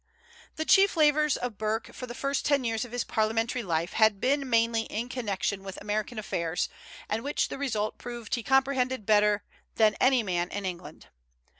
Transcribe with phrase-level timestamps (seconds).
[0.55, 4.19] The chief labors of Burke for the first ten years of his parliamentary life had
[4.19, 6.69] been mainly in connection with American affairs,
[7.07, 9.43] and which the result proved he comprehended better
[9.75, 11.09] than any man in England.